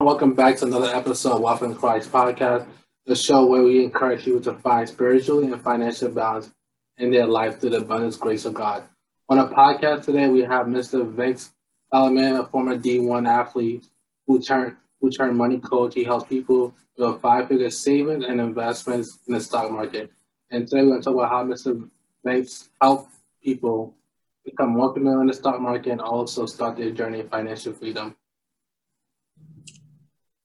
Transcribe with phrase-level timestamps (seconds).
[0.00, 2.68] Welcome back to another episode of Walking Christ podcast,
[3.06, 6.52] the show where we encourage people to find spiritual and financial balance
[6.98, 8.84] in their life through the abundance grace of God.
[9.28, 11.04] On a podcast today, we have Mr.
[11.10, 11.50] Vince
[11.92, 13.86] Element, a former D1 athlete
[14.28, 15.94] who turned who turned money coach.
[15.94, 20.12] He helps people build five-figure savings and investments in the stock market.
[20.52, 21.90] And today we're going to talk about how Mr.
[22.24, 23.10] Vince helped
[23.42, 23.96] people
[24.44, 28.14] become more familiar in the stock market and also start their journey of financial freedom.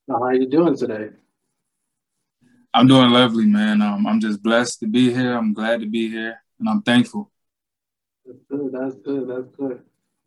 [0.08, 1.10] How are you doing today?
[2.74, 3.82] I'm doing lovely, man.
[3.82, 5.38] Um, I'm just blessed to be here.
[5.38, 7.32] I'm glad to be here, and I'm thankful.
[8.26, 8.72] That's good.
[8.72, 9.30] That's good.
[9.30, 9.82] That's good.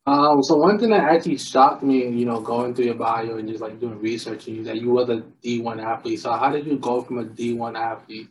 [0.06, 3.48] Um, so one thing that actually shocked me, you know, going through your bio and
[3.48, 6.20] just like doing research, and you that you were a D1 athlete.
[6.20, 8.28] So how did you go from a D1 athlete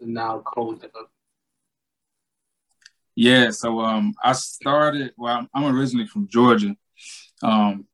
[0.00, 0.82] to now coach?
[3.14, 5.12] Yeah, so um, I started.
[5.18, 6.74] Well, I'm originally from Georgia.
[7.42, 7.86] Um,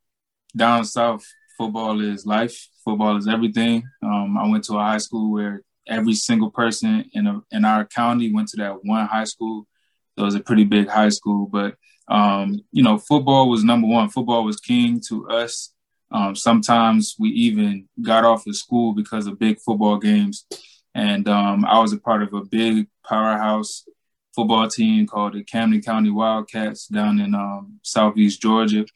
[0.55, 1.27] down south,
[1.59, 2.69] football is life.
[2.87, 3.83] Football is everything.
[4.01, 7.85] Um, I went to a high school where every single person in a, in our
[7.85, 9.67] county went to that one high school.
[10.15, 11.75] So it was a pretty big high school, but
[12.07, 14.09] um, you know, football was number one.
[14.09, 15.73] Football was king to us.
[16.13, 20.47] Um, sometimes we even got off of school because of big football games.
[20.95, 23.85] And um, I was a part of a big powerhouse
[24.33, 28.87] football team called the Camden County Wildcats down in um, Southeast Georgia.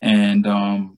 [0.00, 0.97] And um,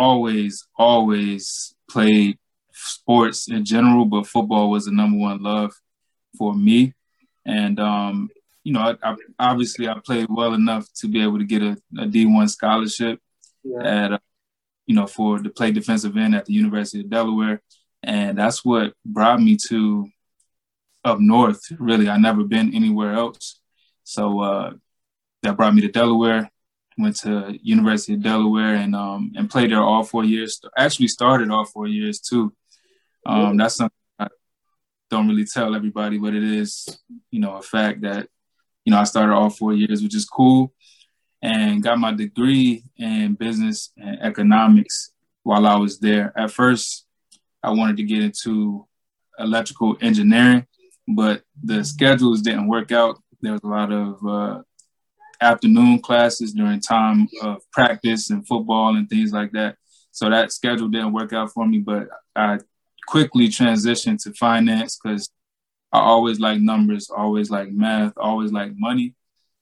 [0.00, 2.38] always, always played
[2.72, 5.72] sports in general, but football was the number one love
[6.38, 6.94] for me.
[7.44, 8.30] And, um,
[8.64, 11.76] you know, I, I, obviously I played well enough to be able to get a
[11.98, 13.20] a D1 scholarship
[13.62, 14.04] yeah.
[14.04, 14.18] at, uh,
[14.86, 17.60] you know, for to play defensive end at the University of Delaware.
[18.02, 20.08] And that's what brought me to
[21.04, 21.60] up north.
[21.78, 23.60] Really, I never been anywhere else.
[24.04, 24.72] So uh,
[25.42, 26.50] that brought me to Delaware.
[26.98, 30.60] Went to University of Delaware and um, and played there all four years.
[30.76, 32.52] Actually, started all four years too.
[33.24, 34.28] Um, that's something I
[35.10, 36.98] don't really tell everybody, but it is,
[37.30, 38.28] you know, a fact that
[38.84, 40.74] you know I started all four years, which is cool,
[41.42, 45.12] and got my degree in business and economics
[45.42, 46.32] while I was there.
[46.36, 47.06] At first,
[47.62, 48.86] I wanted to get into
[49.38, 50.66] electrical engineering,
[51.08, 53.18] but the schedules didn't work out.
[53.40, 54.62] There was a lot of uh,
[55.40, 59.76] afternoon classes during time of practice and football and things like that.
[60.12, 62.58] So that schedule didn't work out for me, but I
[63.06, 65.30] quickly transitioned to finance because
[65.92, 69.14] I always like numbers, always like math, always like money.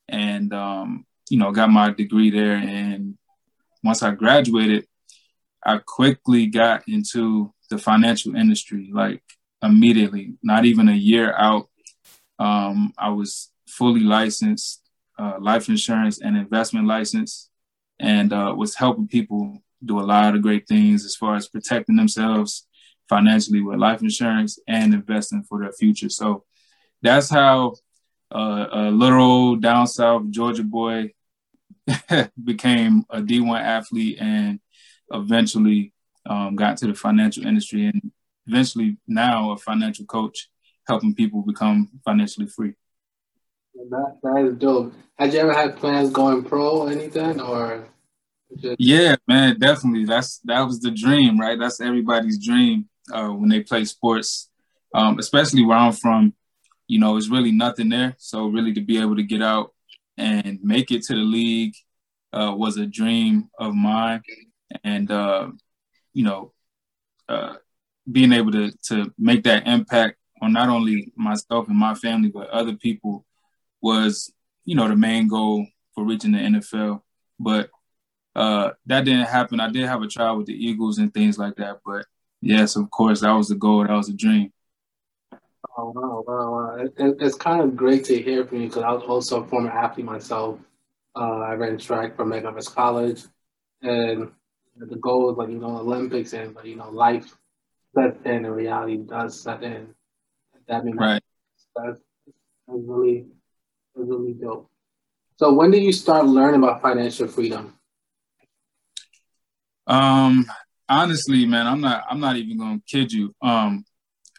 [0.07, 2.55] And, um, you know, got my degree there.
[2.55, 3.17] And
[3.83, 4.87] once I graduated,
[5.63, 8.89] I quickly got into the financial industry.
[8.91, 9.21] Like
[9.61, 11.69] immediately, not even a year out.
[12.37, 14.78] Um, I was fully licensed,
[15.19, 17.49] uh, life insurance and investment license,
[17.99, 21.95] and uh, was helping people do a lot of great things as far as protecting
[21.95, 22.67] themselves
[23.07, 26.09] financially with life insurance and investing for their future.
[26.09, 26.45] So
[27.01, 27.75] that's how
[28.33, 31.11] uh, a little down south Georgia boy
[32.43, 34.59] became a D1 athlete and
[35.11, 35.93] eventually
[36.25, 38.11] um, got to the financial industry and
[38.47, 40.49] eventually now a financial coach
[40.87, 42.73] helping people become financially free.
[43.89, 44.93] That, that is dope.
[45.17, 47.87] Had you ever had plans going pro or anything or?
[48.57, 48.75] Just...
[48.79, 50.05] Yeah, man, definitely.
[50.05, 51.57] That's that was the dream, right?
[51.57, 54.49] That's everybody's dream uh, when they play sports,
[54.93, 56.33] um, especially where I'm from.
[56.87, 58.15] You know, it's really nothing there.
[58.17, 59.73] So really, to be able to get out
[60.17, 61.75] and make it to the league
[62.33, 64.23] uh, was a dream of mine,
[64.83, 65.49] and uh,
[66.13, 66.53] you know,
[67.27, 67.55] uh,
[68.11, 72.49] being able to to make that impact on not only myself and my family but
[72.49, 73.25] other people
[73.81, 74.31] was
[74.65, 77.01] you know the main goal for reaching the NFL.
[77.39, 77.69] But
[78.35, 79.59] uh, that didn't happen.
[79.59, 81.79] I did have a trial with the Eagles and things like that.
[81.85, 82.05] But
[82.41, 83.83] yes, of course, that was the goal.
[83.83, 84.51] That was a dream.
[85.77, 86.75] Oh wow, wow, wow!
[86.75, 89.69] It, it's kind of great to hear from you because I was also a former
[89.69, 90.59] athlete myself.
[91.15, 93.23] Uh, I ran track for McGovern's College,
[93.81, 94.31] and
[94.77, 97.35] the goal was like you know Olympics and but you know life
[97.95, 99.93] sets in and reality does set in.
[100.67, 101.21] That means right.
[101.75, 101.99] that's,
[102.67, 103.25] that's really
[104.05, 104.69] really dope.
[105.37, 107.75] So when did you start learning about financial freedom?
[109.87, 110.45] Um,
[110.87, 113.33] honestly, man, I'm not I'm not even gonna kid you.
[113.41, 113.85] Um,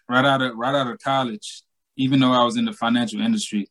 [0.09, 1.63] right out of right out of college,
[1.97, 3.69] even though I was in the financial industry,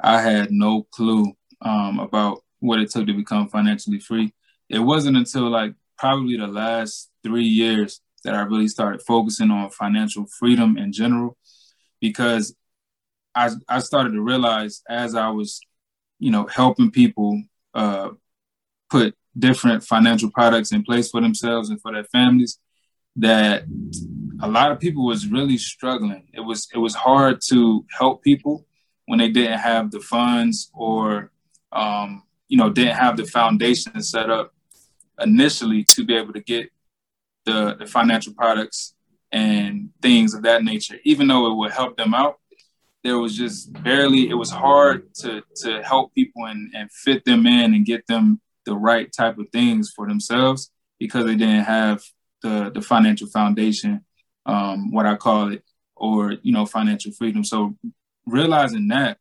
[0.00, 4.32] I had no clue um, about what it took to become financially free.
[4.68, 9.70] It wasn't until like probably the last three years that I really started focusing on
[9.70, 11.36] financial freedom in general
[12.00, 12.54] because
[13.38, 15.60] I, I started to realize as I was,
[16.18, 17.42] you know, helping people
[17.74, 18.10] uh,
[18.90, 22.58] put different financial products in place for themselves and for their families,
[23.16, 23.64] that
[24.42, 26.28] a lot of people was really struggling.
[26.32, 28.66] It was it was hard to help people
[29.06, 31.30] when they didn't have the funds or
[31.72, 34.52] um, you know didn't have the foundation set up
[35.20, 36.70] initially to be able to get
[37.44, 38.94] the, the financial products
[39.32, 40.96] and things of that nature.
[41.04, 42.38] Even though it would help them out,
[43.04, 44.28] there was just barely.
[44.28, 48.40] It was hard to to help people and and fit them in and get them
[48.64, 52.02] the right type of things for themselves because they didn't have
[52.42, 54.04] the the financial foundation
[54.48, 55.62] um, what I call it,
[55.94, 57.44] or you know, financial freedom.
[57.44, 57.76] So
[58.26, 59.18] realizing that,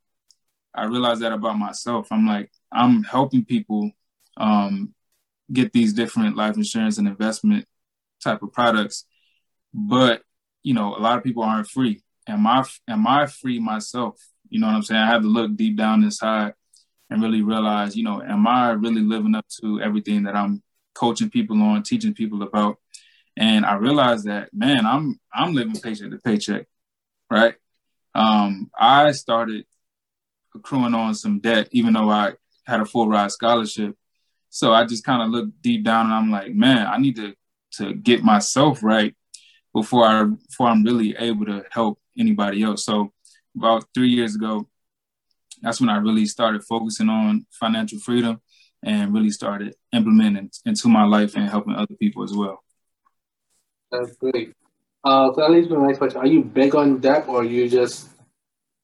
[0.74, 2.08] I realized that about myself.
[2.12, 3.92] I'm like, I'm helping people
[4.38, 4.94] um,
[5.52, 7.66] get these different life insurance and investment
[8.24, 9.06] type of products,
[9.74, 10.22] but
[10.64, 12.02] you know, a lot of people aren't free.
[12.28, 14.20] Am I am I free myself?
[14.50, 15.02] You know what I'm saying?
[15.02, 16.54] I have to look deep down inside
[17.10, 20.62] and really realize, you know, am I really living up to everything that I'm
[20.94, 22.78] coaching people on, teaching people about?
[23.38, 26.66] and I realized that man, I'm I'm living paycheck to paycheck,
[27.30, 27.56] right?
[28.16, 29.66] Um, I started
[30.56, 32.34] accruing on some debt, even though I
[32.66, 33.96] had a full ride scholarship.
[34.50, 37.36] So I just kind of looked deep down, and I'm like, man, I need to
[37.74, 39.16] to get myself right
[39.74, 42.86] before I before I'm really able to help anybody else.
[42.86, 43.12] So
[43.56, 44.68] about three years ago,
[45.62, 48.42] that's when I really started focusing on financial freedom
[48.84, 52.64] and really started implementing into my life and helping other people as well.
[53.92, 54.54] That's great.
[55.04, 56.20] Uh, so that leads me to my next question.
[56.20, 58.10] Are you big on debt or are you just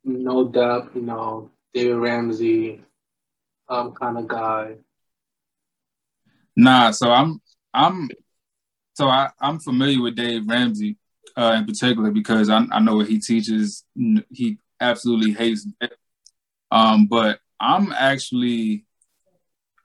[0.03, 2.81] no debt, you know, David Ramsey
[3.69, 4.75] um, kind of guy?
[6.55, 7.41] Nah, so I'm
[7.73, 8.09] I'm
[8.93, 10.97] so I, I'm familiar with Dave Ramsey
[11.35, 13.83] uh, in particular because I, I know what he teaches.
[14.31, 15.67] He absolutely hates.
[16.71, 18.85] Um, but I'm actually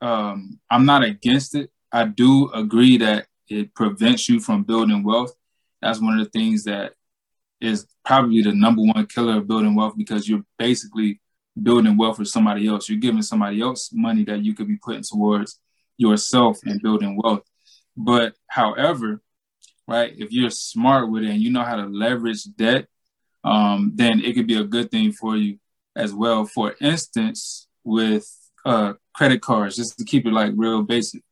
[0.00, 1.70] um, I'm not against it.
[1.93, 5.35] I do agree that it prevents you from building wealth.
[5.81, 6.94] That's one of the things that
[7.61, 11.20] is probably the number one killer of building wealth because you're basically
[11.61, 12.88] building wealth for somebody else.
[12.88, 15.58] You're giving somebody else money that you could be putting towards
[15.96, 17.43] yourself and building wealth.
[17.96, 19.20] But however,
[19.88, 22.87] right, if you're smart with it and you know how to leverage debt,
[23.43, 25.58] um, then it could be a good thing for you
[25.96, 26.44] as well.
[26.44, 28.29] For instance, with
[28.64, 31.23] uh, credit cards, just to keep it like real basic,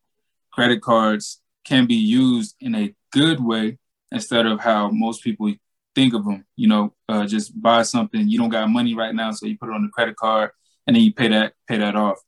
[0.53, 3.79] credit cards can be used in a good way
[4.11, 5.52] instead of how most people
[5.94, 6.47] think of them.
[6.56, 8.26] You know, uh, just buy something.
[8.26, 10.50] You don't got money right now, so you put it on the credit card
[10.87, 12.19] and then you pay that pay that off.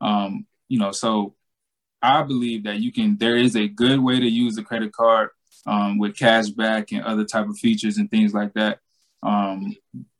[0.00, 1.34] Um, you know, so
[2.02, 3.16] I believe that you can.
[3.16, 5.30] There is a good way to use a credit card
[5.66, 8.78] um, with cash back and other type of features and things like that.
[9.22, 9.76] Um,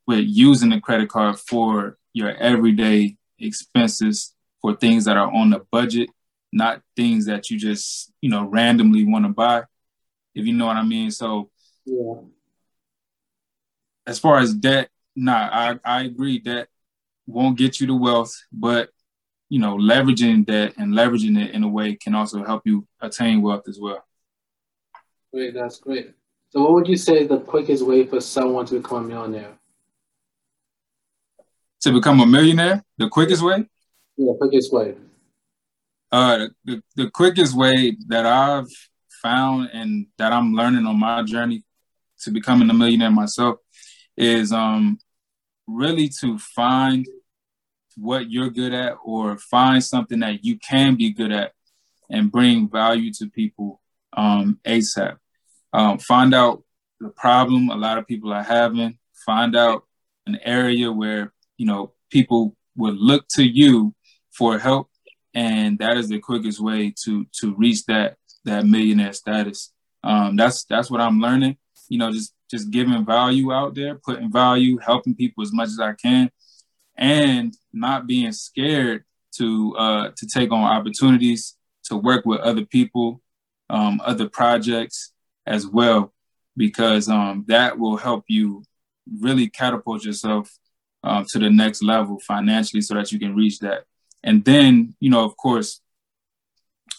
[0.07, 5.61] with using the credit card for your everyday expenses for things that are on the
[5.71, 6.11] budget
[6.53, 9.63] not things that you just you know randomly want to buy
[10.35, 11.51] if you know what i mean so
[11.85, 12.15] yeah
[14.07, 16.69] as far as debt nah i, I agree that
[17.27, 18.91] won't get you the wealth but
[19.49, 23.43] you know leveraging debt and leveraging it in a way can also help you attain
[23.43, 24.05] wealth as well
[25.33, 26.13] great that's great.
[26.51, 29.59] So what would you say is the quickest way for someone to become a millionaire?
[31.83, 32.85] To become a millionaire?
[32.99, 33.67] The quickest way?
[34.17, 34.97] Yeah quickest way.
[36.13, 38.67] Uh, the, the quickest way that I've
[39.23, 41.63] found and that I'm learning on my journey
[42.23, 43.59] to becoming a millionaire myself
[44.17, 44.99] is um,
[45.67, 47.07] really to find
[47.97, 51.53] what you're good at or find something that you can be good at
[52.11, 53.81] and bring value to people
[54.13, 55.17] um, ASAP.
[55.73, 56.63] Um, find out
[56.99, 59.85] the problem a lot of people are having, find out
[60.27, 63.95] an area where, you know, people would look to you
[64.31, 64.91] for help
[65.35, 69.73] and that is the quickest way to to reach that that millionaire status.
[70.03, 71.57] Um, that's that's what I'm learning.
[71.89, 75.79] You know, just just giving value out there, putting value, helping people as much as
[75.79, 76.31] I can,
[76.97, 79.05] and not being scared
[79.37, 83.23] to uh, to take on opportunities to work with other people,
[83.69, 85.13] um, other projects
[85.51, 86.15] as well,
[86.57, 88.63] because um, that will help you
[89.21, 90.49] really catapult yourself
[91.03, 93.85] uh, to the next level financially, so that you can reach that.
[94.23, 95.81] And then you know of course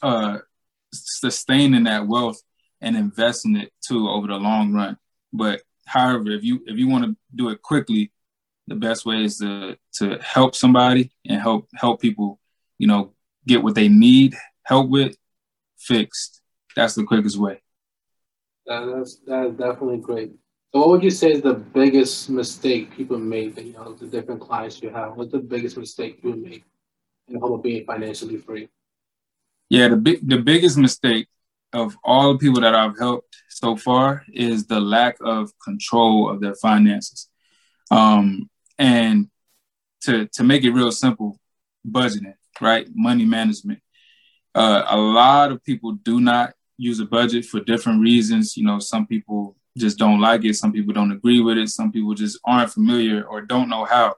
[0.01, 0.39] uh
[0.93, 2.41] sustaining that wealth
[2.81, 4.98] and investing it too over the long run.
[5.31, 8.12] But however if you if you want to do it quickly
[8.67, 12.39] the best way is to to help somebody and help help people
[12.79, 13.13] you know
[13.48, 15.15] get what they need help with
[15.77, 16.41] fixed.
[16.75, 17.62] That's the quickest way
[18.65, 20.31] that's that's definitely great
[20.73, 24.41] so what would you say is the biggest mistake people make you know the different
[24.41, 26.63] clients you have what's the biggest mistake you make
[27.27, 28.69] in the of being financially free?
[29.69, 31.27] Yeah, the big the biggest mistake
[31.73, 36.41] of all the people that I've helped so far is the lack of control of
[36.41, 37.29] their finances.
[37.89, 39.29] Um, and
[40.01, 41.39] to to make it real simple,
[41.89, 42.87] budgeting, right?
[42.93, 43.79] Money management.
[44.53, 48.57] Uh, a lot of people do not use a budget for different reasons.
[48.57, 50.55] You know, some people just don't like it.
[50.55, 51.69] Some people don't agree with it.
[51.69, 54.15] Some people just aren't familiar or don't know how,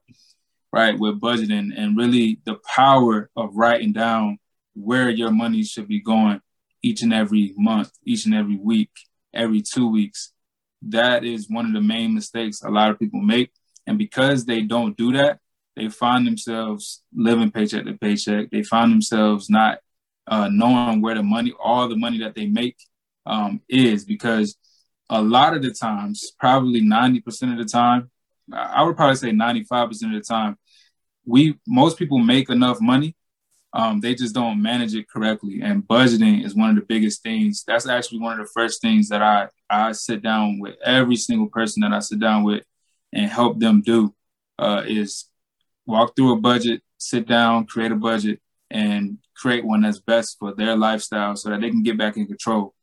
[0.71, 4.37] right, with budgeting and really the power of writing down
[4.75, 6.39] where your money should be going
[6.81, 8.91] each and every month, each and every week,
[9.33, 10.31] every two weeks.
[10.83, 13.51] That is one of the main mistakes a lot of people make.
[13.85, 15.39] And because they don't do that,
[15.75, 18.51] they find themselves living paycheck to paycheck.
[18.51, 19.79] They find themselves not
[20.27, 22.77] uh, knowing where the money, all the money that they make
[23.25, 24.57] um, is because
[25.09, 28.09] a lot of the times, probably 90% of the time,
[28.51, 30.57] I would probably say 95% of the time,
[31.25, 33.15] we most people make enough money.
[33.75, 35.61] Um, they just don't manage it correctly.
[35.63, 37.63] And budgeting is one of the biggest things.
[37.65, 41.47] That's actually one of the first things that I, I sit down with every single
[41.47, 42.63] person that I sit down with
[43.13, 44.13] and help them do
[44.59, 45.25] uh, is
[45.85, 48.39] walk through a budget, sit down, create a budget,
[48.69, 52.25] and create one that's best for their lifestyle so that they can get back in
[52.25, 52.73] control.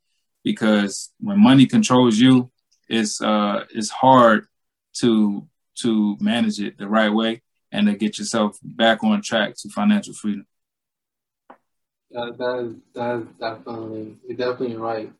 [0.43, 2.51] Because when money controls you,
[2.87, 4.45] it's uh it's hard
[4.99, 5.47] to
[5.81, 7.41] to manage it the right way
[7.71, 10.45] and to get yourself back on track to financial freedom.
[12.11, 15.11] That that that definitely you're definitely right.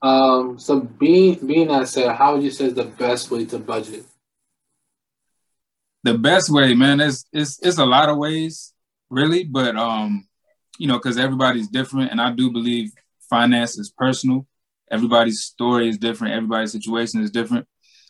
[0.00, 3.58] Um, so being being that said, how would you say is the best way to
[3.58, 4.04] budget?
[6.04, 8.72] The best way, man, is it's it's a lot of ways,
[9.10, 10.27] really, but um,
[10.78, 12.92] you know, because everybody's different, and I do believe
[13.28, 14.46] finance is personal.
[14.90, 16.34] Everybody's story is different.
[16.34, 17.66] Everybody's situation is different.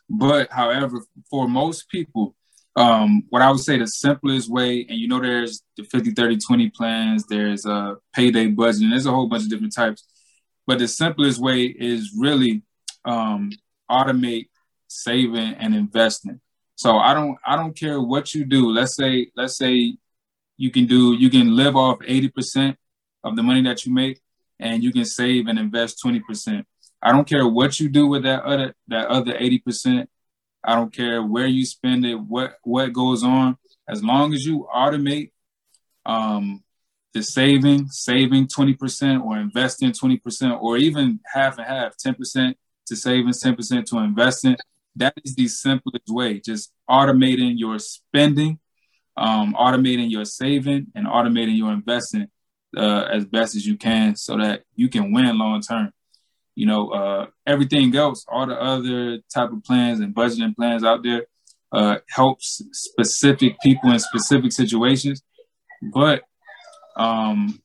[0.09, 2.37] But however, for most people,
[2.77, 6.39] um, what I would say the simplest way, and you know, there's the 50, 30,
[6.39, 10.07] 20 plans, there's a payday budget, and there's a whole bunch of different types.
[10.67, 12.63] But the simplest way is really
[13.05, 13.51] um,
[13.91, 14.49] automate
[14.87, 16.41] saving and investing.
[16.77, 18.71] So I don't I don't care what you do.
[18.71, 19.97] Let's say let's say
[20.59, 22.77] you can do you can live off 80%
[23.25, 24.21] of the money that you make
[24.61, 26.65] and you can save and invest 20%.
[27.01, 30.07] I don't care what you do with that other that other 80%.
[30.65, 33.57] I don't care where you spend it, what what goes on.
[33.89, 35.31] As long as you automate
[36.05, 36.63] um,
[37.15, 42.55] the saving, saving 20% or investing 20% or even half and half, 10%
[42.87, 44.57] to saving, 10% to investing.
[44.97, 46.41] That is the simplest way.
[46.41, 48.59] Just automating your spending
[49.19, 52.29] um, automating your saving and automating your investing
[52.77, 55.93] uh, as best as you can so that you can win long term.
[56.55, 61.03] You know, uh, everything else, all the other type of plans and budgeting plans out
[61.03, 61.27] there
[61.73, 65.23] uh, helps specific people in specific situations.
[65.93, 66.23] But
[66.97, 67.61] um,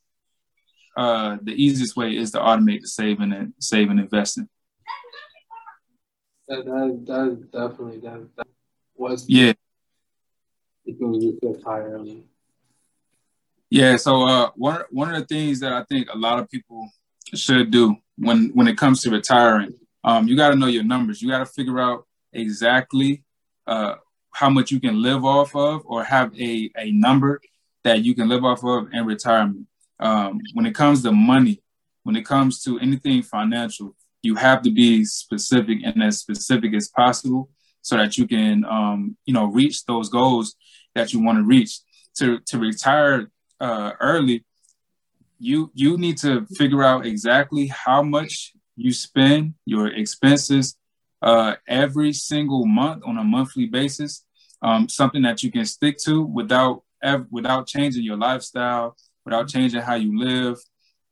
[0.96, 4.48] uh, the easiest way is to automate the saving and saving investing.
[6.48, 8.48] That, that, that definitely that, that
[8.96, 9.54] was yeah
[11.00, 12.08] you feel tired?
[13.70, 16.90] Yeah, so uh, one one of the things that I think a lot of people
[17.34, 19.74] should do when when it comes to retiring,
[20.04, 21.22] um, you got to know your numbers.
[21.22, 23.24] You got to figure out exactly
[23.66, 23.96] uh,
[24.32, 27.42] how much you can live off of, or have a a number
[27.84, 29.68] that you can live off of in retirement.
[30.00, 31.62] Um, when it comes to money,
[32.04, 36.90] when it comes to anything financial, you have to be specific and as specific as
[36.90, 37.50] possible
[37.82, 40.56] so that you can um, you know reach those goals
[40.96, 41.80] that you want to reach.
[42.18, 44.46] To to retire uh, early
[45.40, 50.78] you you need to figure out exactly how much you spend your expenses
[51.22, 54.26] uh, every single month on a monthly basis
[54.62, 58.96] um, something that you can stick to without ever, without changing your lifestyle
[59.26, 60.58] without changing how you live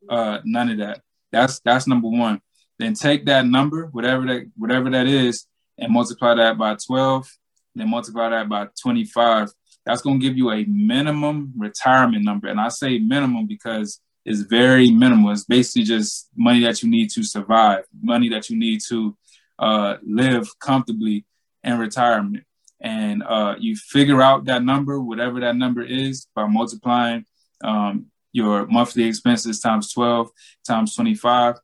[0.10, 1.02] uh, none of that.
[1.32, 2.42] That's that's number one.
[2.80, 5.46] Then take that number whatever that whatever that is
[5.78, 7.28] and multiply that by 12,
[7.76, 9.50] then multiply that by 25.
[9.86, 12.48] That's going to give you a minimum retirement number.
[12.48, 15.32] And I say minimum because it's very minimal.
[15.32, 19.18] It's basically just money that you need to survive, money that you need to
[19.58, 21.26] uh, live comfortably
[21.64, 22.44] in retirement.
[22.80, 27.26] And uh, you figure out that number, whatever that number is, by multiplying
[27.64, 30.30] um, your monthly expenses times 12
[30.66, 31.58] times 25,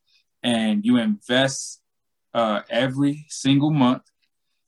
[0.43, 1.81] and you invest
[2.33, 4.03] uh, every single month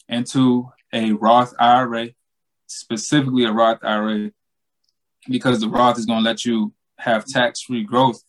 [0.07, 2.09] into a Roth IRA,
[2.69, 4.31] specifically a Roth IRA,
[5.27, 8.21] because the Roth is going to let you have tax free growth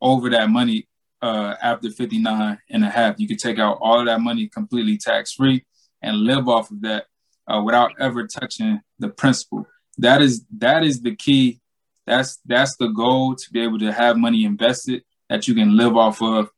[0.00, 0.88] over that money
[1.22, 3.16] uh, after 59 and a half.
[3.18, 5.64] You can take out all of that money completely tax free
[6.02, 7.06] and live off of that
[7.48, 9.66] uh, without ever touching the principal.
[9.98, 11.60] That is that is the key.
[12.06, 15.96] That's that's the goal to be able to have money invested that you can live
[15.96, 16.50] off of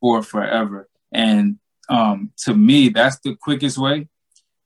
[0.00, 0.88] for forever.
[1.10, 1.58] And
[1.88, 4.08] um, to me, that's the quickest way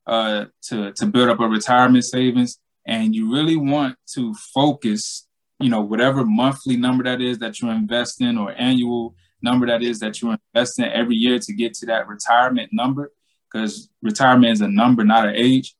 [0.07, 2.59] uh, to to build up a retirement savings.
[2.87, 5.27] And you really want to focus,
[5.59, 9.99] you know, whatever monthly number that is that you're investing or annual number that is
[10.01, 13.13] that you're investing every year to get to that retirement number,
[13.47, 15.75] because retirement is a number, not an age.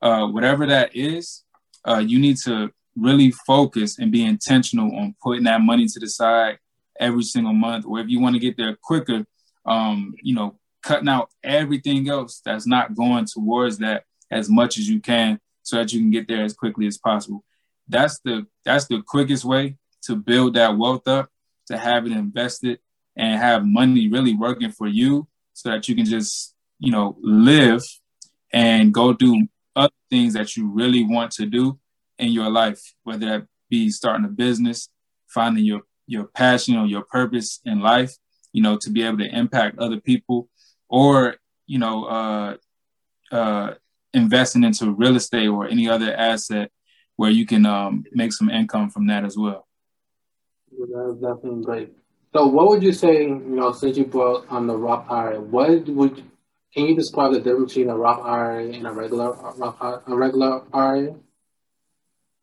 [0.00, 1.44] Uh, whatever that is,
[1.84, 6.08] uh, you need to really focus and be intentional on putting that money to the
[6.08, 6.58] side
[6.98, 7.84] every single month.
[7.86, 9.24] Or if you want to get there quicker,
[9.64, 14.88] um, you know, cutting out everything else that's not going towards that as much as
[14.88, 17.44] you can so that you can get there as quickly as possible.
[17.88, 21.30] That's the that's the quickest way to build that wealth up,
[21.66, 22.80] to have it invested
[23.16, 27.82] and have money really working for you so that you can just, you know, live
[28.52, 29.46] and go do
[29.76, 31.78] other things that you really want to do
[32.18, 34.88] in your life, whether that be starting a business,
[35.28, 38.12] finding your your passion or your purpose in life,
[38.52, 40.48] you know, to be able to impact other people,
[40.92, 42.56] or you know, uh,
[43.32, 43.74] uh,
[44.12, 46.70] investing into real estate or any other asset
[47.16, 49.66] where you can um, make some income from that as well.
[50.70, 51.92] That's definitely great.
[52.34, 53.22] So, what would you say?
[53.22, 56.22] You know, since you brought on the Roth IRA, what would
[56.74, 60.62] can you describe the difference between a Roth IRA and a regular Roth, a regular
[60.74, 61.14] IRA?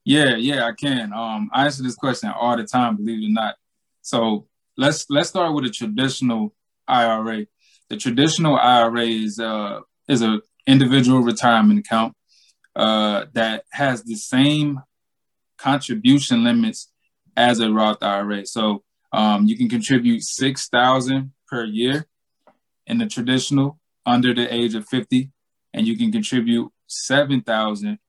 [0.06, 1.14] Yeah, yeah, I can.
[1.14, 3.56] Um, I answer this question all the time, believe it or not.
[4.02, 6.56] So let's let's start with a traditional
[6.88, 7.46] IRA.
[7.90, 12.14] The traditional IRA is uh is a individual retirement account
[12.76, 14.80] uh, that has the same
[15.58, 16.92] contribution limits
[17.36, 18.46] as a Roth IRA.
[18.46, 22.06] So um, you can contribute six thousand per year
[22.86, 25.32] in the traditional under the age of fifty,
[25.74, 28.00] and you can contribute seven thousand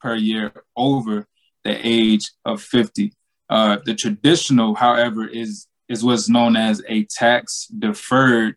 [0.00, 1.26] per year over
[1.64, 3.12] the age of 50.
[3.48, 8.56] Uh, the traditional, however, is is what's known as a tax deferred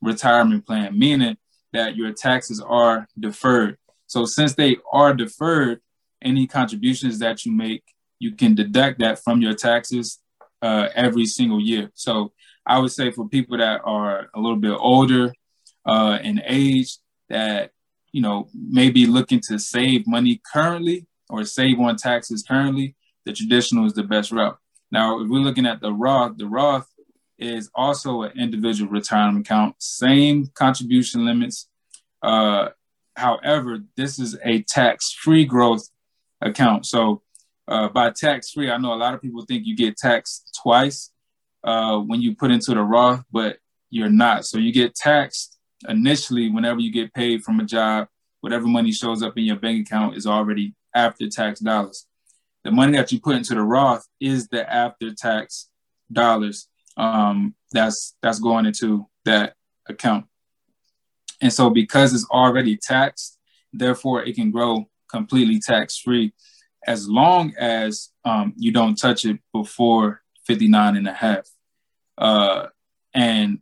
[0.00, 1.36] retirement plan, meaning
[1.72, 3.76] that your taxes are deferred.
[4.06, 5.80] So since they are deferred,
[6.22, 7.84] any contributions that you make,
[8.18, 10.18] you can deduct that from your taxes
[10.62, 11.90] uh, every single year.
[11.94, 12.32] So
[12.66, 15.32] I would say for people that are a little bit older
[15.86, 17.70] uh, in age, that
[18.12, 23.32] you know may be looking to save money currently, or save on taxes currently, the
[23.32, 24.58] traditional is the best route.
[24.90, 26.88] Now, if we're looking at the Roth, the Roth
[27.38, 31.68] is also an individual retirement account, same contribution limits.
[32.22, 32.68] Uh,
[33.16, 35.88] however, this is a tax-free growth
[36.40, 36.86] account.
[36.86, 37.22] So,
[37.66, 41.10] uh, by tax-free, I know a lot of people think you get taxed twice
[41.64, 43.58] uh, when you put into the Roth, but
[43.90, 44.44] you're not.
[44.44, 48.08] So you get taxed initially whenever you get paid from a job.
[48.40, 52.06] Whatever money shows up in your bank account is already after tax dollars.
[52.64, 55.68] The money that you put into the Roth is the after tax
[56.10, 56.68] dollars
[56.98, 59.54] um, that's that's going into that
[59.88, 60.26] account.
[61.40, 63.38] And so because it's already taxed,
[63.72, 66.34] therefore it can grow completely tax free
[66.86, 71.48] as long as um, you don't touch it before 59 and a half.
[72.16, 72.66] Uh,
[73.14, 73.60] and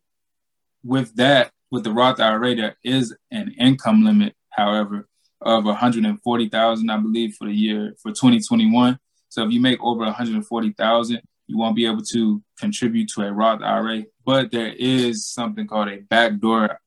[0.85, 5.09] with that, with the Roth IRA, there is an income limit, however,
[5.41, 8.99] of 140,000, I believe, for the year for 2021.
[9.29, 13.63] So if you make over 140,000, you won't be able to contribute to a Roth
[13.63, 14.05] IRA.
[14.25, 16.81] But there is something called a backdoor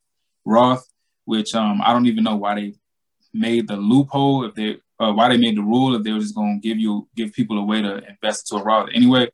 [0.46, 0.86] Roth,
[1.26, 2.74] which um, I don't even know why they
[3.34, 4.46] made the loophole.
[4.46, 6.78] If they uh, why they made the rule if they were just going to give
[6.78, 9.30] you give people a way to invest into a Roth anyway.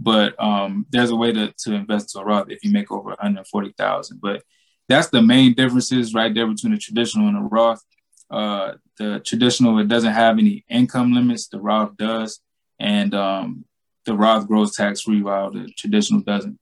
[0.00, 3.10] But um, there's a way to, to invest to a Roth if you make over
[3.10, 4.20] 140,000.
[4.20, 4.42] But
[4.88, 7.82] that's the main differences right there between the traditional and the Roth.
[8.30, 11.48] Uh, the traditional it doesn't have any income limits.
[11.48, 12.40] The Roth does,
[12.78, 13.64] and um,
[14.06, 16.58] the Roth grows tax free while the traditional doesn't.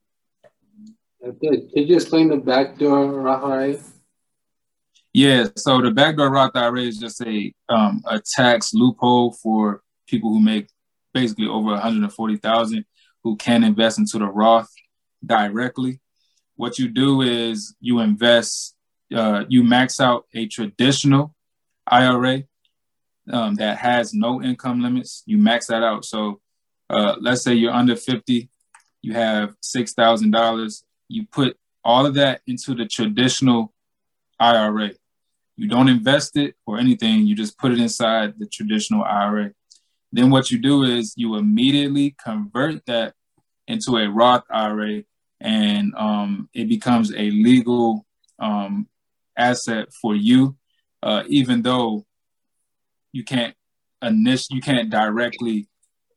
[1.23, 1.71] Good.
[1.73, 3.77] Could you explain the backdoor Roth IRA?
[5.13, 10.31] Yeah, so the backdoor Roth IRA is just a um, a tax loophole for people
[10.31, 10.69] who make
[11.15, 12.85] basically over 140,000
[13.23, 14.71] who can invest into the Roth
[15.25, 16.01] directly.
[16.57, 18.75] What you do is you invest,
[19.15, 21.35] uh, you max out a traditional
[21.87, 22.43] IRA
[23.33, 26.05] um, that has no income limits, you max that out.
[26.05, 26.41] So
[26.91, 28.49] uh, let's say you're under 50,
[29.03, 33.73] you have $6,000, you put all of that into the traditional
[34.41, 34.93] IRA.
[35.57, 39.53] You don't invest it or anything, you just put it inside the traditional IRA.
[40.13, 43.15] Then what you do is you immediately convert that
[43.67, 45.05] into a Roth IRA
[45.41, 48.07] and um, it becomes a legal
[48.39, 48.89] um,
[49.37, 50.57] asset for you
[51.05, 52.07] uh, even though
[53.13, 53.55] you can't
[54.01, 55.69] initial, you can't directly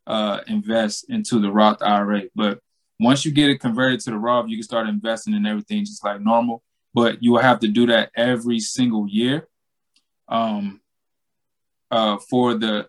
[0.07, 2.23] uh, invest into the Roth IRA.
[2.33, 2.59] But
[2.99, 6.03] once you get it converted to the Roth, you can start investing in everything just
[6.03, 6.63] like normal.
[6.93, 9.47] But you will have to do that every single year.
[10.27, 10.81] Um,
[11.91, 12.87] uh, for the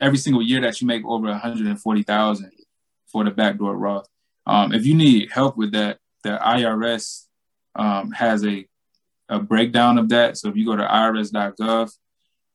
[0.00, 2.50] every single year that you make over 140,000
[3.06, 4.08] for the backdoor Roth.
[4.46, 7.26] Um, if you need help with that, the IRS
[7.76, 8.66] um, has a
[9.28, 10.36] a breakdown of that.
[10.36, 11.90] So if you go to irs.gov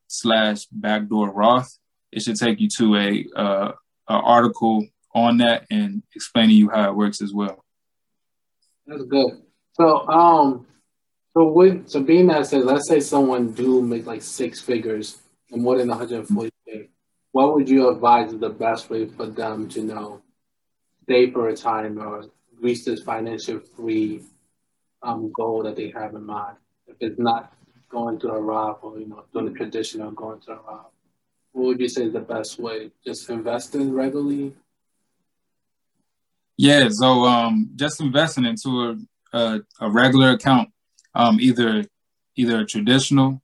[0.08, 1.78] slash backdoor Roth,
[2.12, 3.72] it should take you to a, uh,
[4.10, 7.64] a article on that and explaining you how it works as well.
[8.86, 9.42] That's good.
[9.74, 10.66] So um,
[11.34, 15.62] so with so being that said, let's say someone do make like six figures and
[15.62, 16.88] more than 140k,
[17.32, 20.22] what would you advise is the best way for them to know
[21.04, 22.26] stay for a time or
[22.60, 24.22] reach this financial free
[25.04, 26.58] um, goal that they have in mind?
[26.88, 27.54] If it's not
[27.90, 30.86] going to a or you know doing the traditional going to a
[31.52, 32.92] what would you say is the best way?
[33.06, 34.54] Just investing regularly.
[36.58, 38.98] Yeah, so um, just investing into
[39.34, 40.70] a, a, a regular account,
[41.14, 41.86] um, either
[42.36, 43.42] either a traditional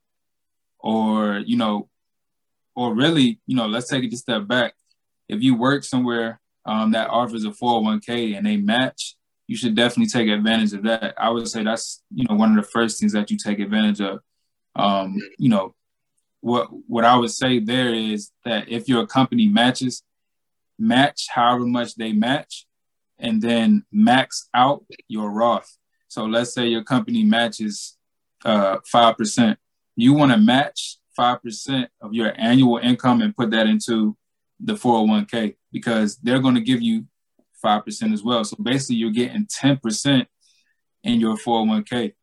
[0.80, 1.90] or you know,
[2.76, 4.74] or really, you know, let's take it a step back.
[5.30, 9.16] If you work somewhere um, that offers a 401k and they match,
[9.48, 11.14] you should definitely take advantage of that.
[11.18, 14.02] I would say that's you know one of the first things that you take advantage
[14.02, 14.20] of.
[14.76, 15.76] Um, you know,
[16.44, 20.04] what what I would say there is that if your company matches,
[20.78, 22.66] match however much they match,
[23.18, 25.78] and then max out your Roth.
[26.08, 27.98] So let's say your company matches
[28.44, 29.60] uh, five uh, percent.
[29.96, 34.18] You want to match five percent of your annual income and put that into
[34.60, 37.06] the 401k because they're going to give you
[37.64, 38.44] 5% as well.
[38.44, 40.26] So basically, you're getting 10%
[41.04, 42.14] in your 401k.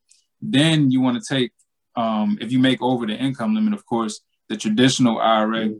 [0.41, 1.53] Then you want to take,
[1.97, 5.75] um, if you make over the income limit, of course, the traditional IRA,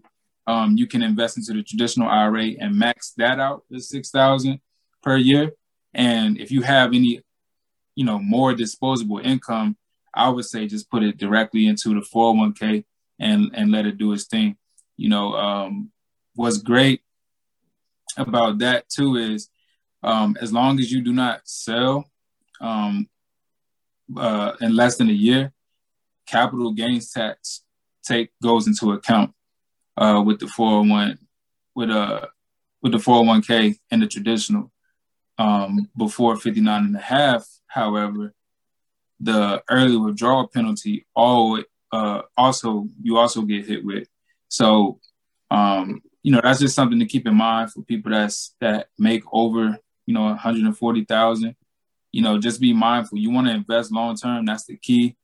[0.47, 4.61] um, you can invest into the traditional IRA and max that out to 6000
[5.03, 5.53] per year.
[5.95, 7.23] And if you have any,
[7.95, 9.77] you know, more disposable income,
[10.15, 12.85] I would say just put it directly into the 401k
[13.19, 14.57] and, and let it do its thing.
[14.97, 15.91] You know, um,
[16.35, 17.03] what's great
[18.17, 19.49] about that too is
[20.03, 22.11] um, as long as you do not sell
[22.61, 23.09] um,
[24.17, 25.53] uh, in less than a year,
[26.31, 27.63] capital gains tax
[28.05, 29.33] take goes into account
[29.97, 31.19] uh, with the 401
[31.75, 32.27] with uh,
[32.83, 34.71] with the 401k and the traditional.
[35.39, 38.35] Um, before 59 and a half, however,
[39.21, 41.63] the early withdrawal penalty all
[41.93, 44.09] uh, also you also get hit with.
[44.49, 45.01] So
[45.51, 49.23] um, you know, that's just something to keep in mind for people that's that make
[49.33, 51.57] over, you know, 140,000.
[52.13, 53.19] You know, just be mindful.
[53.19, 54.45] You want to invest long term.
[54.45, 55.17] That's the key,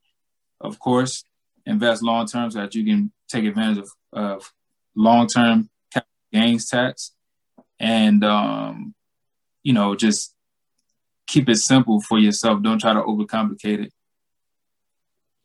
[0.61, 1.25] of course.
[1.65, 4.53] Invest long term so that you can take advantage of, of
[4.95, 5.69] long term
[6.33, 7.13] gains tax,
[7.81, 8.95] and um,
[9.65, 10.35] you know, just
[11.27, 12.63] keep it simple for yourself.
[12.63, 13.93] Don't try to overcomplicate it.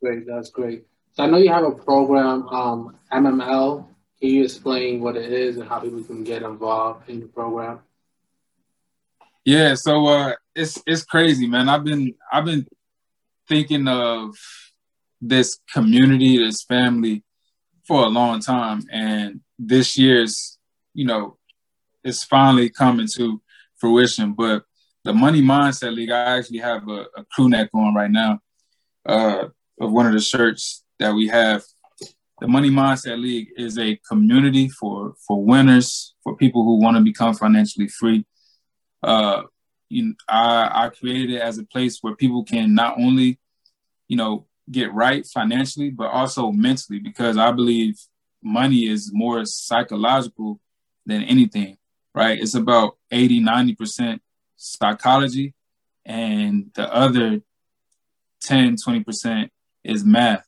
[0.00, 0.86] Great, that's great.
[1.14, 3.86] So I know you have a program, um, MML
[4.22, 7.80] can you explain what it is and how people can get involved in the program?
[9.44, 11.68] Yeah, so uh, it's it's crazy, man.
[11.68, 12.64] I've been I've been
[13.48, 14.36] thinking of
[15.22, 17.24] this community, this family,
[17.86, 20.58] for a long time, and this year's,
[20.92, 21.38] you know,
[22.04, 23.40] it's finally coming to
[23.80, 24.34] fruition.
[24.34, 24.64] But
[25.04, 28.40] the Money Mindset League, I actually have a, a crew neck on right now
[29.06, 29.44] uh,
[29.80, 31.62] of one of the shirts that we have
[32.42, 37.00] the Money Mindset League is a community for for winners, for people who want to
[37.00, 38.26] become financially free.
[39.00, 39.42] Uh,
[39.88, 43.38] you, I, I created it as a place where people can not only,
[44.08, 47.98] you know, get right financially, but also mentally, because I believe
[48.42, 50.60] money is more psychological
[51.06, 51.76] than anything,
[52.14, 52.38] right?
[52.38, 54.20] It's about 80, 90%
[54.56, 55.54] psychology,
[56.04, 57.40] and the other
[58.42, 59.50] 10, 20%
[59.84, 60.46] is math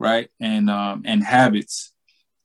[0.00, 0.30] right?
[0.40, 1.92] And um, and habits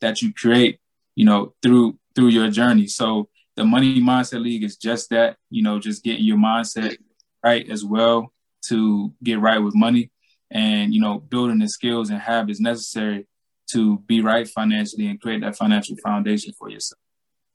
[0.02, 0.80] that you create,
[1.16, 2.86] you know, through through your journey.
[2.86, 6.98] So the Money Mindset League is just that, you know, just getting your mindset
[7.44, 8.32] right as well
[8.68, 10.12] to get right with money
[10.56, 13.28] and you know building the skills and habits necessary
[13.68, 17.00] to be right financially and create that financial foundation for yourself.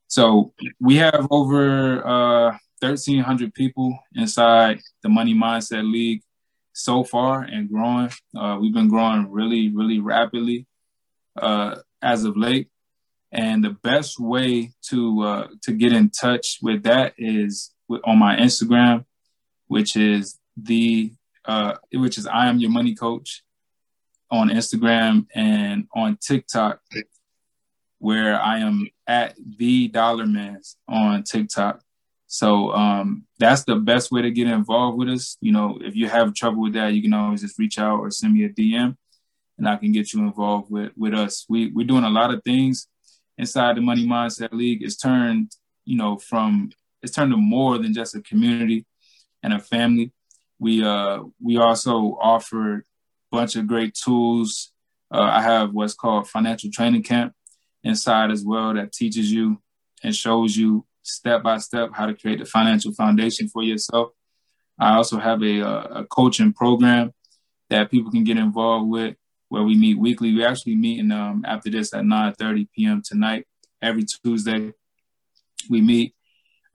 [0.07, 6.23] So we have over uh, 1,300 people inside the Money Mindset League
[6.73, 8.11] so far and growing.
[8.37, 10.67] Uh, we've been growing really, really rapidly
[11.41, 12.69] uh, as of late.
[13.33, 17.73] And the best way to uh, to get in touch with that is
[18.05, 19.05] on my Instagram,
[19.69, 21.13] which is the
[21.45, 23.43] uh, which is I am your money coach
[24.31, 26.81] on Instagram and on TikTok,
[27.99, 31.83] where I am at the Dollar Man on TikTok.
[32.27, 35.37] So um, that's the best way to get involved with us.
[35.41, 38.11] You know, if you have trouble with that, you can always just reach out or
[38.11, 38.97] send me a DM,
[39.59, 41.45] and I can get you involved with with us.
[41.49, 42.87] We we're doing a lot of things
[43.37, 44.83] inside the Money Mindset League.
[44.83, 45.51] It's turned,
[45.85, 46.71] you know, from
[47.03, 48.87] it's turned to more than just a community
[49.43, 50.13] and a family.
[50.61, 52.83] We uh we also offer a
[53.33, 54.73] bunch of great tools.
[55.13, 57.33] Uh, I have what's called financial training camp
[57.83, 59.61] inside as well that teaches you
[60.05, 64.11] and shows you step by step how to create the financial foundation for yourself.
[64.79, 67.13] I also have a, a coaching program
[67.71, 69.17] that people can get involved with
[69.49, 70.35] where we meet weekly.
[70.35, 73.03] We actually meet um, after this at 9:30 p.m.
[73.05, 73.47] tonight
[73.81, 74.73] every Tuesday.
[75.71, 76.15] We meet.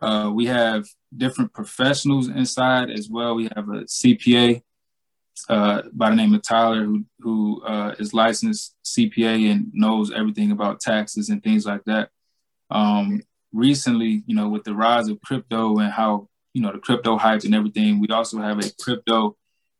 [0.02, 0.86] Uh, we have
[1.18, 3.36] different professionals inside as well.
[3.36, 4.62] We have a CPA
[5.50, 10.52] uh, by the name of Tyler, who who uh, is licensed CPA and knows everything
[10.52, 12.10] about taxes and things like that.
[12.70, 13.22] Um,
[13.54, 17.44] recently, you know, with the rise of crypto and how you know the crypto hype
[17.44, 19.36] and everything, we also have a crypto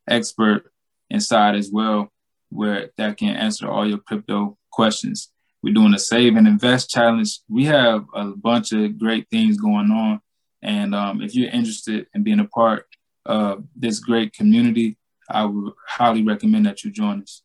[0.08, 0.72] expert
[1.10, 2.12] inside as well,
[2.50, 5.32] where that can answer all your crypto questions.
[5.64, 7.40] We're doing a save and invest challenge.
[7.50, 10.22] We have a bunch of great things going on,
[10.66, 12.88] and um, if you're interested in being a part
[13.26, 14.98] of this great community,
[15.30, 17.44] I would highly recommend that you join us.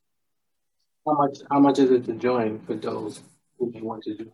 [1.07, 1.39] How much?
[1.51, 3.21] How much is it to join for those
[3.59, 4.33] who want to do?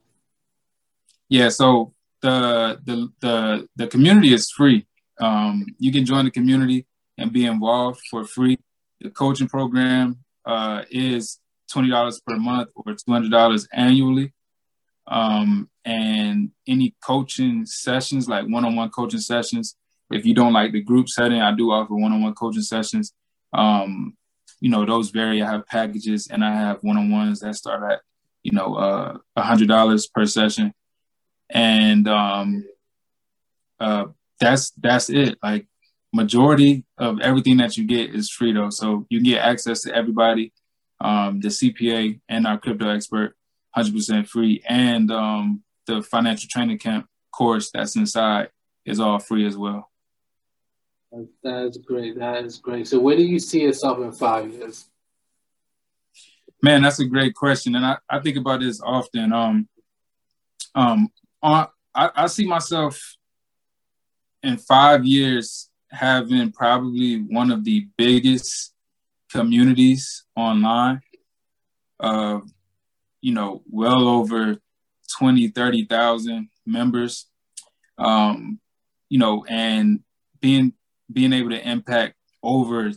[1.28, 4.86] Yeah, so the the the the community is free.
[5.20, 6.86] Um, you can join the community
[7.18, 8.58] and be involved for free.
[9.00, 14.32] The coaching program uh, is twenty dollars per month or two hundred dollars annually.
[15.08, 19.76] Um, and any coaching sessions, like one-on-one coaching sessions,
[20.10, 23.12] if you don't like the group setting, I do offer one-on-one coaching sessions.
[23.52, 24.16] Um,
[24.60, 25.42] you know, those vary.
[25.42, 28.00] I have packages and I have one-on-ones that start at,
[28.42, 30.72] you know, uh, a hundred dollars per session
[31.50, 32.64] and um,
[33.80, 34.06] uh,
[34.40, 35.38] that's that's it.
[35.42, 35.66] Like
[36.12, 40.52] majority of everything that you get is free though, so you get access to everybody,
[41.00, 43.36] um, the CPA and our crypto expert,
[43.76, 48.48] hundred percent free, and um, the financial training camp course that's inside
[48.86, 49.90] is all free as well.
[51.42, 52.18] That is great.
[52.18, 52.88] That is great.
[52.88, 54.88] So, where do you see yourself in five years?
[56.62, 59.32] Man, that's a great question, and I, I think about this often.
[59.32, 59.68] Um,
[60.74, 61.08] um,
[61.42, 63.00] on I, I see myself
[64.42, 68.74] in five years having probably one of the biggest
[69.30, 71.00] communities online.
[71.98, 72.40] Uh,
[73.20, 74.58] you know, well over
[75.18, 77.26] 20, 30,000 members.
[77.98, 78.60] Um,
[79.08, 80.00] you know, and
[80.40, 80.72] being
[81.12, 82.92] being able to impact over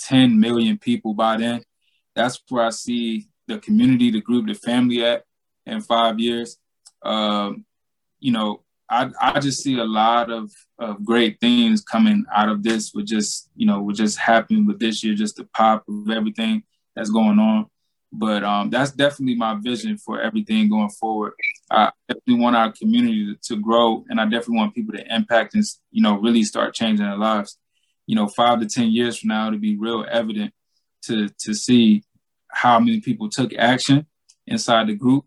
[0.00, 1.62] 10 million people by then.
[2.14, 5.24] That's where I see the community, the group, the family at
[5.66, 6.58] in five years.
[7.02, 7.64] Um,
[8.20, 12.62] you know, I, I just see a lot of, of great things coming out of
[12.62, 16.10] this with just, you know, with just happening with this year, just the pop of
[16.10, 16.62] everything
[16.94, 17.66] that's going on.
[18.12, 21.32] But um, that's definitely my vision for everything going forward.
[21.70, 25.54] I definitely want our community to, to grow, and I definitely want people to impact
[25.54, 27.58] and, you know, really start changing their lives.
[28.06, 30.52] You know, five to 10 years from now, to be real evident
[31.02, 32.02] to, to see
[32.48, 34.06] how many people took action
[34.46, 35.24] inside the group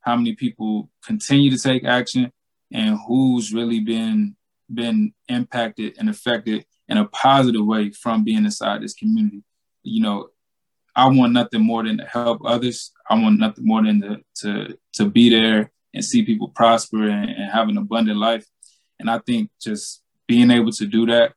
[0.00, 2.32] how many people continue to take action,
[2.72, 4.36] and who's really been
[4.72, 9.42] been impacted and affected in a positive way from being inside this community.
[9.82, 10.28] You know,
[10.94, 12.92] I want nothing more than to help others.
[13.08, 17.30] I want nothing more than to to, to be there and see people prosper and,
[17.30, 18.46] and have an abundant life.
[18.98, 21.34] And I think just being able to do that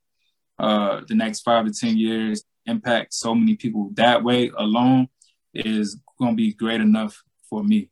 [0.60, 5.10] uh, the next five to 10 years, impact so many people that way alone
[5.54, 7.90] is going to be great enough for me.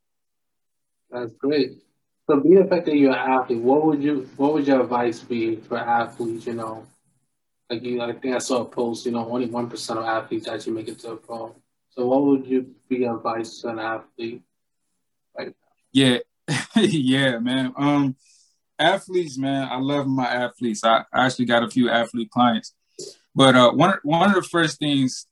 [1.10, 1.72] That's great.
[2.28, 5.78] So being that you're an athlete, what would you what would your advice be for
[5.78, 6.86] athletes, you know?
[7.72, 10.46] Like you I think I saw a post, you know, only one percent of athletes
[10.46, 11.56] actually make it to a pro.
[11.92, 14.42] So what would you be advice to an athlete
[15.38, 15.54] right now?
[15.94, 16.18] Yeah.
[16.76, 17.74] yeah, man.
[17.78, 18.18] Um
[18.78, 20.84] athletes, man, I love my athletes.
[20.84, 22.74] I, I actually got a few athlete clients.
[23.34, 25.28] But uh, one one of the first things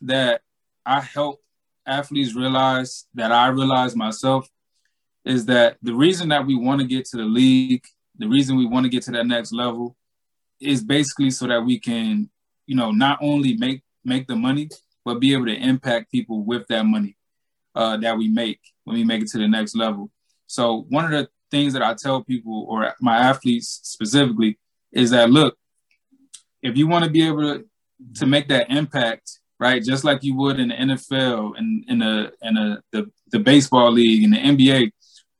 [0.00, 0.40] that
[0.86, 1.42] I help
[1.84, 4.48] athletes realize that I realize myself
[5.26, 7.84] is that the reason that we want to get to the league,
[8.16, 9.94] the reason we want to get to that next level
[10.60, 12.30] is basically so that we can,
[12.66, 14.68] you know, not only make make the money,
[15.04, 17.16] but be able to impact people with that money
[17.74, 20.10] uh, that we make when we make it to the next level.
[20.46, 24.58] So one of the things that I tell people or my athletes specifically
[24.92, 25.56] is that look,
[26.62, 27.64] if you want to be able to,
[28.16, 32.32] to make that impact, right, just like you would in the NFL and in the
[32.42, 34.92] in a, the the baseball league and the NBA,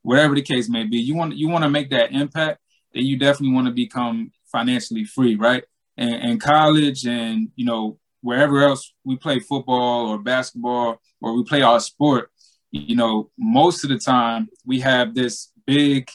[0.02, 0.98] whatever the case may be.
[0.98, 2.61] You want you want to make that impact.
[2.92, 5.64] then you definitely want to become financially free, right?
[5.98, 11.44] And, and college and you know wherever else we play football or basketball or we
[11.44, 12.30] play our sport,
[12.70, 16.08] you know, most of the time we have this big,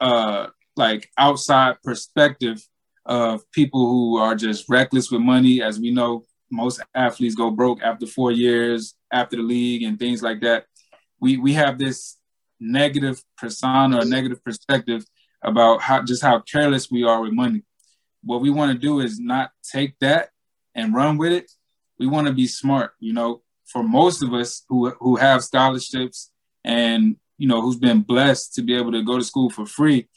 [0.00, 2.58] uh, like outside perspective
[3.04, 5.62] of people who are just reckless with money.
[5.62, 10.22] As we know, most athletes go broke after four years after the league and things
[10.22, 10.64] like that.
[11.20, 12.16] We we have this
[12.58, 15.04] negative persona or negative perspective
[15.42, 17.62] about how just how careless we are with money.
[18.22, 20.30] What we want to do is not take that
[20.74, 21.50] and run with it.
[21.98, 23.42] We want to be smart, you know.
[23.66, 26.30] For most of us who who have scholarships
[26.64, 30.08] and you know who's been blessed to be able to go to school for free,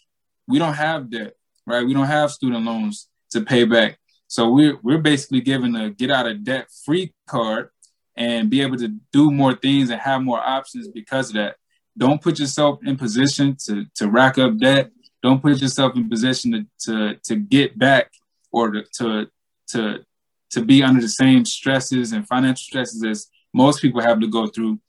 [0.47, 1.33] we don't have debt,
[1.65, 1.85] right?
[1.85, 3.97] We don't have student loans to pay back.
[4.27, 7.69] So we're we're basically given a get out of debt free card
[8.17, 11.55] and be able to do more things and have more options because of that.
[11.97, 14.91] Don't put yourself in position to to rack up debt.
[15.25, 18.11] Don't put yourself in position to to, to get back
[18.51, 19.27] or to, to
[19.69, 20.05] to
[20.51, 24.45] to be under the same stresses and financial stresses as most people have to go
[24.45, 24.79] through.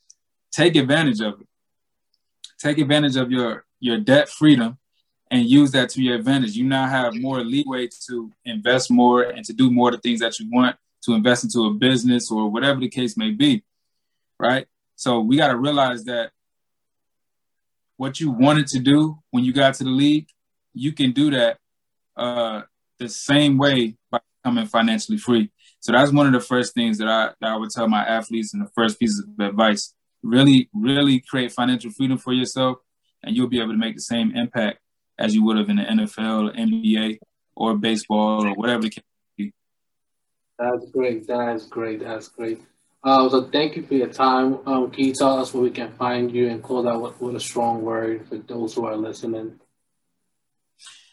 [0.53, 1.47] Take advantage of it.
[2.59, 4.77] Take advantage of your your debt freedom
[5.31, 6.55] and use that to your advantage.
[6.55, 10.21] You now have more leeway to invest more and to do more of the things
[10.21, 13.65] that you want to invest into a business or whatever the case may be.
[14.39, 14.67] Right.
[14.97, 16.33] So we got to realize that
[17.97, 20.29] what you wanted to do when you got to the league,
[20.75, 21.59] you can do that
[22.17, 22.63] uh,
[22.99, 25.51] the same way by becoming financially free.
[25.81, 28.53] So that's one of the first things that I that I would tell my athletes
[28.55, 29.95] and the first piece of advice.
[30.23, 32.79] Really, really create financial freedom for yourself,
[33.23, 34.81] and you'll be able to make the same impact
[35.19, 37.19] as you would have in the NFL, NBA,
[37.55, 39.05] or baseball, or whatever the case
[39.37, 39.53] be.
[40.59, 41.27] That's great.
[41.27, 42.01] That's great.
[42.01, 42.61] That's great.
[43.07, 44.59] Uh, so thank you for your time.
[44.67, 47.37] Um, can you tell us where we can find you and close out with, with
[47.37, 49.61] a strong word for those who are listening?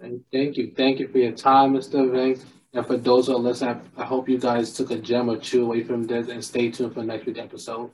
[0.00, 2.10] And thank you, thank you for your time, Mr.
[2.10, 2.44] Vince.
[2.74, 5.64] And for those who are listening, I hope you guys took a gem or two
[5.64, 7.90] away from this, and stay tuned for the next week's episode.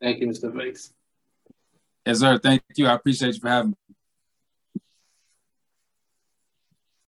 [0.00, 0.52] Thank you, Mr.
[0.52, 0.92] Vince.
[2.06, 2.38] Yes, sir.
[2.38, 2.86] Thank you.
[2.88, 3.85] I appreciate you for having me.